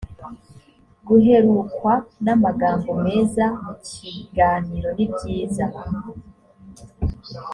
guherukwa 1.07 1.93
n 2.23 2.27
amagambo 2.35 2.89
meza 3.05 3.45
mukiganiro 3.63 4.89
nibyiza 4.97 5.65